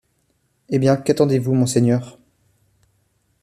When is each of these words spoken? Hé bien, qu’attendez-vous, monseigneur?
Hé 0.69 0.79
bien, 0.79 0.97
qu’attendez-vous, 0.97 1.53
monseigneur? 1.53 2.17